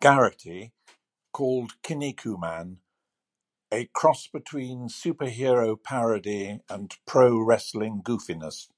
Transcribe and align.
Garrity 0.00 0.72
called 1.30 1.74
"Kinnikuman" 1.82 2.78
a 3.70 3.84
"cross 3.88 4.26
between 4.28 4.88
superhero 4.88 5.76
parody 5.82 6.60
and 6.70 6.96
pro-wrestling 7.04 8.02
goofiness". 8.02 8.68